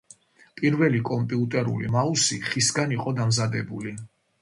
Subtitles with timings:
[0.61, 3.99] პირველი კომპიუტერული მაუსი ხისგან იყო დამზადებული.